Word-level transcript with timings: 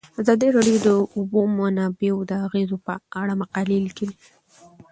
ازادي 0.21 0.47
راډیو 0.57 0.77
د 0.81 0.83
د 0.85 0.89
اوبو 1.15 1.41
منابع 1.57 2.13
د 2.29 2.31
اغیزو 2.45 2.77
په 2.85 2.93
اړه 3.21 3.33
مقالو 3.41 3.83
لیکلي. 3.85 4.15